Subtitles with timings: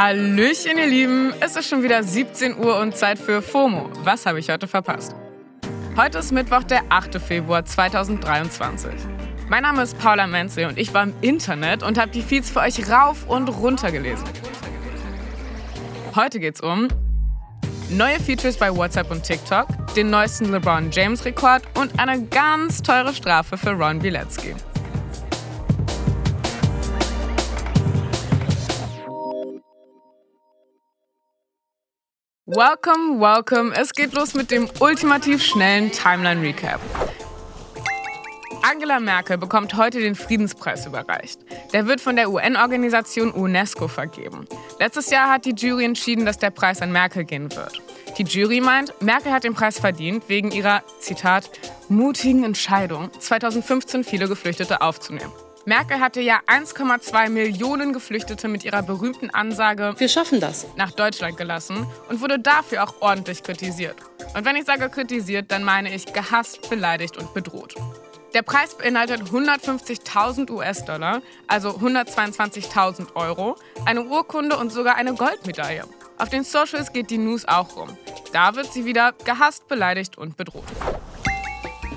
[0.00, 1.32] Hallöchen, ihr Lieben.
[1.40, 3.90] Es ist schon wieder 17 Uhr und Zeit für FOMO.
[4.04, 5.12] Was habe ich heute verpasst?
[5.96, 7.20] Heute ist Mittwoch, der 8.
[7.20, 8.92] Februar 2023.
[9.48, 12.60] Mein Name ist Paula Menzel und ich war im Internet und habe die Feeds für
[12.60, 14.28] euch rauf und runter gelesen.
[16.14, 16.86] Heute geht's um
[17.90, 23.12] neue Features bei WhatsApp und TikTok, den neuesten LeBron James Rekord und eine ganz teure
[23.12, 24.54] Strafe für Ron Bilecki.
[32.50, 33.74] Welcome, welcome.
[33.74, 36.80] Es geht los mit dem ultimativ schnellen Timeline Recap.
[38.62, 41.40] Angela Merkel bekommt heute den Friedenspreis überreicht.
[41.74, 44.46] Der wird von der UN-Organisation UNESCO vergeben.
[44.80, 47.82] Letztes Jahr hat die Jury entschieden, dass der Preis an Merkel gehen wird.
[48.16, 51.50] Die Jury meint, Merkel hat den Preis verdient wegen ihrer, Zitat,
[51.90, 55.32] mutigen Entscheidung, 2015 viele Geflüchtete aufzunehmen.
[55.68, 61.36] Merkel hatte ja 1,2 Millionen Geflüchtete mit ihrer berühmten Ansage Wir schaffen das nach Deutschland
[61.36, 63.96] gelassen und wurde dafür auch ordentlich kritisiert.
[64.34, 67.74] Und wenn ich sage kritisiert, dann meine ich gehasst, beleidigt und bedroht.
[68.32, 75.84] Der Preis beinhaltet 150.000 US-Dollar, also 122.000 Euro, eine Urkunde und sogar eine Goldmedaille.
[76.16, 77.90] Auf den Socials geht die News auch rum.
[78.32, 80.64] Da wird sie wieder gehasst, beleidigt und bedroht.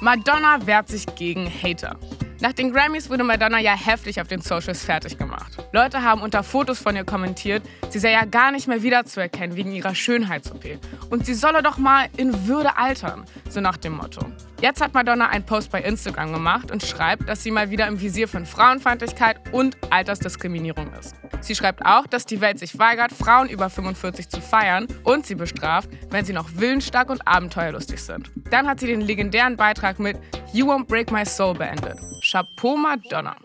[0.00, 1.96] Madonna wehrt sich gegen Hater.
[2.42, 5.64] Nach den Grammys wurde Madonna ja heftig auf den Socials fertig gemacht.
[5.70, 9.70] Leute haben unter Fotos von ihr kommentiert, sie sei ja gar nicht mehr wiederzuerkennen wegen
[9.70, 10.64] ihrer Schönheits-OP.
[11.08, 14.26] Und sie solle doch mal in Würde altern, so nach dem Motto.
[14.60, 18.00] Jetzt hat Madonna einen Post bei Instagram gemacht und schreibt, dass sie mal wieder im
[18.00, 21.14] Visier von Frauenfeindlichkeit und Altersdiskriminierung ist.
[21.42, 25.36] Sie schreibt auch, dass die Welt sich weigert, Frauen über 45 zu feiern und sie
[25.36, 28.32] bestraft, wenn sie noch willensstark und abenteuerlustig sind.
[28.50, 30.18] Dann hat sie den legendären Beitrag mit
[30.52, 32.00] You Won't Break My Soul beendet.
[32.32, 33.36] Chapeau Madonna.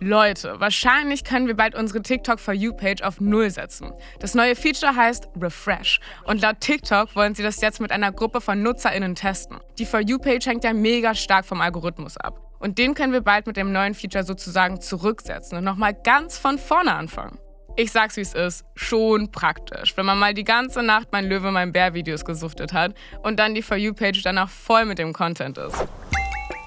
[0.00, 3.92] Leute, wahrscheinlich können wir bald unsere TikTok For You Page auf Null setzen.
[4.18, 8.40] Das neue Feature heißt Refresh und laut TikTok wollen sie das jetzt mit einer Gruppe
[8.40, 9.60] von NutzerInnen testen.
[9.78, 12.40] Die For You Page hängt ja mega stark vom Algorithmus ab.
[12.58, 16.58] Und den können wir bald mit dem neuen Feature sozusagen zurücksetzen und nochmal ganz von
[16.58, 17.38] vorne anfangen.
[17.76, 21.52] Ich sag's wie es ist, schon praktisch, wenn man mal die ganze Nacht mein Löwe,
[21.52, 25.12] mein Bär Videos gesuchtet hat und dann die For You Page danach voll mit dem
[25.12, 25.86] Content ist.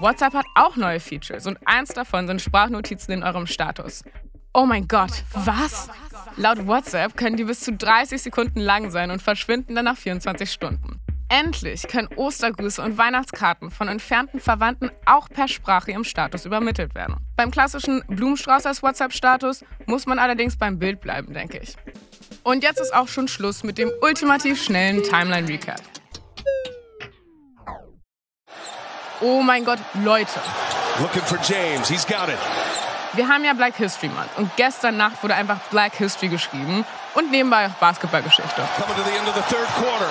[0.00, 4.02] WhatsApp hat auch neue Features und eins davon sind Sprachnotizen in eurem Status.
[4.54, 5.90] Oh mein Gott, was?
[6.36, 10.50] Laut WhatsApp können die bis zu 30 Sekunden lang sein und verschwinden dann nach 24
[10.50, 11.00] Stunden.
[11.28, 17.16] Endlich können Ostergrüße und Weihnachtskarten von entfernten Verwandten auch per Sprache im Status übermittelt werden.
[17.36, 21.76] Beim klassischen Blumenstrauß als WhatsApp-Status muss man allerdings beim Bild bleiben, denke ich.
[22.42, 25.99] Und jetzt ist auch schon Schluss mit dem ultimativ schnellen Timeline-Recap.
[29.22, 30.40] Oh mein Gott, Leute.
[31.00, 31.88] Looking for James.
[31.88, 32.38] He's got it.
[33.12, 37.30] Wir haben ja Black History Month und gestern Nacht wurde einfach Black History geschrieben und
[37.30, 38.62] nebenbei auch Basketballgeschichte.
[38.78, 40.10] Coming to the end of the third quarter.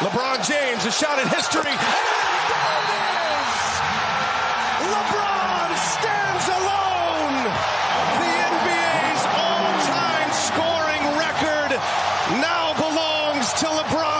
[0.00, 1.72] LeBron James, a shot at history.
[4.80, 7.50] LeBron stands alone.
[8.20, 11.72] The NBA's all-time scoring record
[12.40, 14.15] now belongs to LeBron.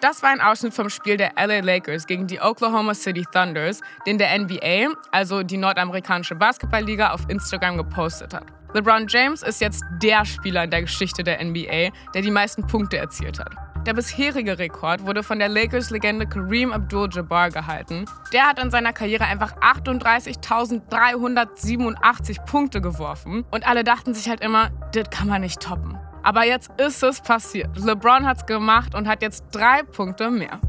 [0.00, 4.16] Das war ein Ausschnitt vom Spiel der LA Lakers gegen die Oklahoma City Thunders, den
[4.16, 8.46] der NBA, also die nordamerikanische Basketballliga, auf Instagram gepostet hat.
[8.72, 12.96] LeBron James ist jetzt der Spieler in der Geschichte der NBA, der die meisten Punkte
[12.96, 13.52] erzielt hat.
[13.86, 18.06] Der bisherige Rekord wurde von der Lakers-Legende Kareem Abdul-Jabbar gehalten.
[18.32, 24.70] Der hat in seiner Karriere einfach 38.387 Punkte geworfen und alle dachten sich halt immer,
[24.94, 25.98] das kann man nicht toppen.
[26.22, 27.76] Aber jetzt ist es passiert.
[27.76, 30.60] LeBron hat's gemacht und hat jetzt drei Punkte mehr.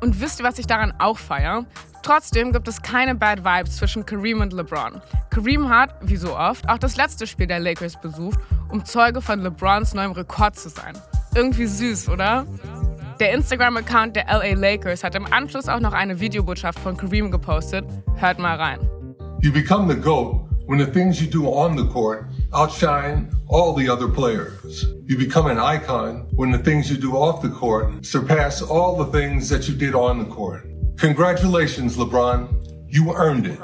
[0.00, 1.64] Und wisst ihr, was ich daran auch feiere?
[2.02, 5.00] Trotzdem gibt es keine Bad Vibes zwischen Kareem und LeBron.
[5.30, 8.38] Kareem hat, wie so oft, auch das letzte Spiel der Lakers besucht,
[8.70, 10.94] um Zeuge von LeBrons neuem Rekord zu sein.
[11.34, 12.46] Irgendwie süß, oder?
[13.18, 17.84] Der Instagram-Account der LA Lakers hat im Anschluss auch noch eine Videobotschaft von Kareem gepostet.
[18.16, 18.78] Hört mal rein.
[19.40, 23.88] You become the GOAT when the things you do on the court outshine all the
[23.88, 24.86] other players.
[25.04, 29.06] You become an icon when the things you do off the court surpass all the
[29.06, 30.66] things that you did on the court.
[30.98, 32.48] Congratulations, LeBron.
[32.88, 33.58] You earned it.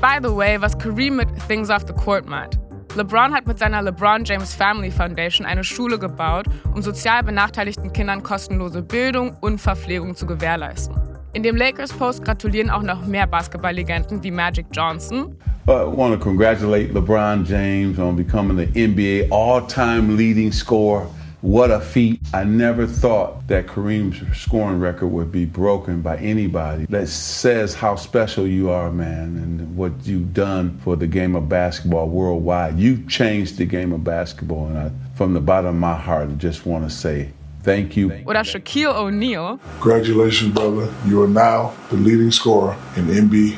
[0.00, 2.58] By the way, was Kareem mit Things off the Court meint.
[2.96, 8.22] LeBron hat mit seiner LeBron James Family Foundation eine Schule gebaut, um sozial benachteiligten Kindern
[8.22, 11.11] kostenlose Bildung und Verpflegung zu gewährleisten.
[11.34, 15.34] In dem Lakers-Post gratulieren auch noch mehr Basketballlegenden wie Magic Johnson,
[15.66, 21.06] I want to congratulate LeBron James on becoming the NBA all time leading scorer
[21.42, 22.20] what a feat.
[22.32, 26.86] I never thought that Kareem's scoring record would be broken by anybody.
[26.86, 31.48] That says how special you are, man, and what you've done for the game of
[31.48, 32.78] basketball worldwide.
[32.78, 36.32] You've changed the game of basketball, and I, from the bottom of my heart, I
[36.34, 37.32] just want to say
[37.64, 38.10] Thank you.
[38.26, 39.58] Oder Shaquille O'Neal.
[39.80, 40.88] Congratulations, brother.
[41.06, 43.56] You are now the leading scorer in NBA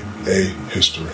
[0.71, 1.06] history.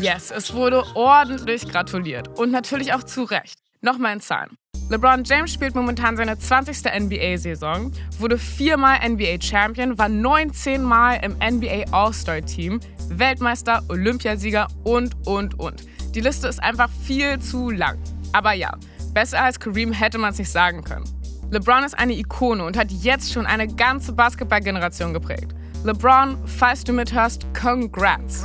[0.00, 2.28] Yes, es wurde ordentlich gratuliert.
[2.38, 3.58] Und natürlich auch zu Recht.
[3.80, 4.56] Nochmal in Zahlen.
[4.88, 6.84] LeBron James spielt momentan seine 20.
[6.84, 12.78] NBA-Saison, wurde viermal NBA-Champion, war 19 Mal im NBA All-Star-Team,
[13.08, 15.82] Weltmeister, Olympiasieger und, und, und.
[16.14, 17.98] Die Liste ist einfach viel zu lang.
[18.32, 18.70] Aber ja,
[19.12, 21.04] besser als Kareem hätte man es nicht sagen können.
[21.50, 25.54] LeBron ist eine Ikone und hat jetzt schon eine ganze Basketballgeneration geprägt.
[25.84, 28.44] LeBron, falls du mithörst, congrats.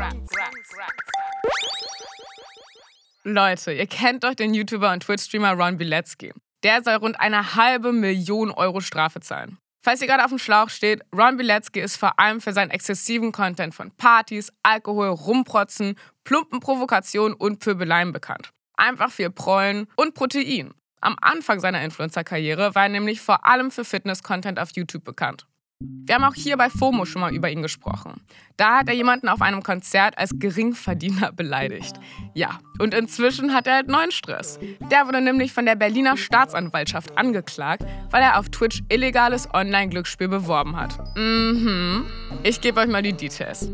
[3.23, 6.31] Leute, ihr kennt doch den YouTuber und Twitch-Streamer Ron Bilecki.
[6.63, 9.57] Der soll rund eine halbe Million Euro Strafe zahlen.
[9.83, 13.31] Falls ihr gerade auf dem Schlauch steht, Ron Bilecki ist vor allem für seinen exzessiven
[13.31, 18.51] Content von Partys, Alkohol, Rumprotzen, plumpen Provokationen und Pöbeleien bekannt.
[18.77, 20.75] Einfach viel Prollen und Protein.
[21.01, 25.47] Am Anfang seiner Influencer-Karriere war er nämlich vor allem für Fitness-Content auf YouTube bekannt.
[25.83, 28.21] Wir haben auch hier bei FOMO schon mal über ihn gesprochen.
[28.55, 31.95] Da hat er jemanden auf einem Konzert als Geringverdiener beleidigt.
[32.35, 34.59] Ja, und inzwischen hat er halt neuen Stress.
[34.91, 40.75] Der wurde nämlich von der Berliner Staatsanwaltschaft angeklagt, weil er auf Twitch illegales Online-Glücksspiel beworben
[40.75, 40.99] hat.
[41.17, 42.05] Mhm.
[42.43, 43.71] Ich gebe euch mal die Details.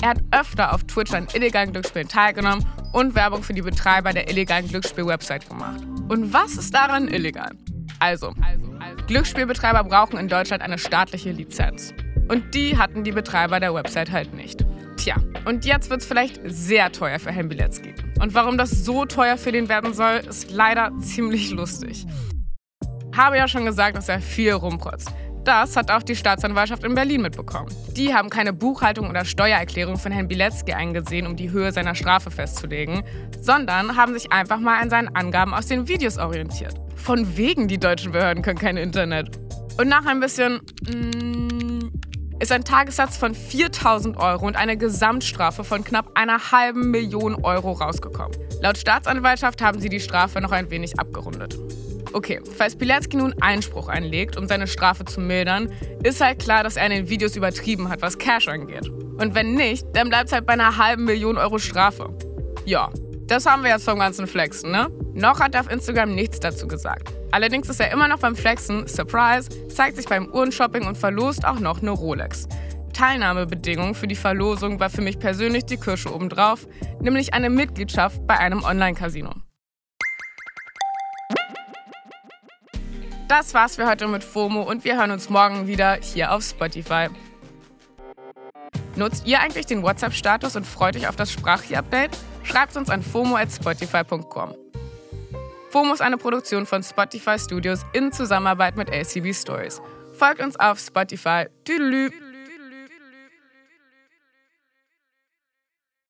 [0.00, 4.30] Er hat öfter auf Twitch an illegalen Glücksspielen teilgenommen und Werbung für die Betreiber der
[4.30, 5.82] illegalen Glücksspiel-Website gemacht.
[6.10, 7.52] Und was ist daran illegal?
[8.00, 8.34] Also,
[9.06, 11.94] Glücksspielbetreiber brauchen in Deutschland eine staatliche Lizenz.
[12.26, 14.66] Und die hatten die Betreiber der Website halt nicht.
[14.96, 15.14] Tja,
[15.44, 17.94] und jetzt wird es vielleicht sehr teuer für Herrn Bilecki.
[18.20, 22.04] Und warum das so teuer für den werden soll, ist leider ziemlich lustig.
[23.16, 25.12] Habe ja schon gesagt, dass er viel rumprotzt.
[25.44, 27.68] Das hat auch die Staatsanwaltschaft in Berlin mitbekommen.
[27.96, 32.30] Die haben keine Buchhaltung oder Steuererklärung von Herrn Bilecki eingesehen, um die Höhe seiner Strafe
[32.30, 33.02] festzulegen,
[33.40, 36.74] sondern haben sich einfach mal an seinen Angaben aus den Videos orientiert.
[36.94, 39.38] Von wegen, die deutschen Behörden können kein Internet.
[39.78, 41.90] Und nach ein bisschen mm,
[42.40, 47.72] ist ein Tagessatz von 4000 Euro und eine Gesamtstrafe von knapp einer halben Million Euro
[47.72, 48.36] rausgekommen.
[48.60, 51.58] Laut Staatsanwaltschaft haben sie die Strafe noch ein wenig abgerundet.
[52.12, 55.72] Okay, falls Pilecki nun Einspruch einlegt, um seine Strafe zu mildern,
[56.02, 58.88] ist halt klar, dass er in den Videos übertrieben hat, was Cash angeht.
[58.88, 62.12] Und wenn nicht, dann bleibt es halt bei einer halben Million Euro Strafe.
[62.64, 62.90] Ja,
[63.26, 64.90] das haben wir jetzt vom ganzen Flexen, ne?
[65.14, 67.12] Noch hat er auf Instagram nichts dazu gesagt.
[67.30, 71.60] Allerdings ist er immer noch beim Flexen, Surprise, zeigt sich beim Uhrenshopping und verlost auch
[71.60, 72.48] noch eine Rolex.
[72.92, 76.66] Teilnahmebedingung für die Verlosung war für mich persönlich die Kirsche obendrauf,
[77.00, 79.30] nämlich eine Mitgliedschaft bei einem Online-Casino.
[83.30, 87.06] Das war's für heute mit FOMO und wir hören uns morgen wieder hier auf Spotify.
[88.96, 92.10] Nutzt ihr eigentlich den WhatsApp-Status und freut euch auf das Sprachie-Update?
[92.42, 94.56] Schreibt uns an fomo@spotify.com.
[95.70, 99.80] FOMO ist eine Produktion von Spotify Studios in Zusammenarbeit mit ACB Stories.
[100.10, 101.46] Folgt uns auf Spotify.
[101.64, 102.10] Tüdelü.